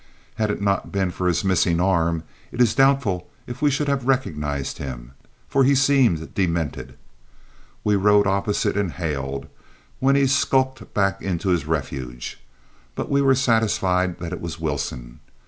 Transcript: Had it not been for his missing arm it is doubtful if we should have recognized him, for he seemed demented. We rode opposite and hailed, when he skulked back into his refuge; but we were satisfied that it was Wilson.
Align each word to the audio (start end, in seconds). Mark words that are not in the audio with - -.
Had 0.37 0.49
it 0.49 0.63
not 0.63 0.91
been 0.91 1.11
for 1.11 1.27
his 1.27 1.43
missing 1.43 1.79
arm 1.79 2.23
it 2.51 2.59
is 2.59 2.73
doubtful 2.73 3.29
if 3.45 3.61
we 3.61 3.69
should 3.69 3.87
have 3.87 4.07
recognized 4.07 4.79
him, 4.79 5.11
for 5.47 5.63
he 5.63 5.75
seemed 5.75 6.33
demented. 6.33 6.97
We 7.83 7.95
rode 7.95 8.25
opposite 8.25 8.75
and 8.75 8.93
hailed, 8.93 9.45
when 9.99 10.15
he 10.15 10.25
skulked 10.25 10.91
back 10.95 11.21
into 11.21 11.49
his 11.49 11.67
refuge; 11.67 12.39
but 12.95 13.11
we 13.11 13.21
were 13.21 13.35
satisfied 13.35 14.17
that 14.17 14.33
it 14.33 14.41
was 14.41 14.59
Wilson. 14.59 15.19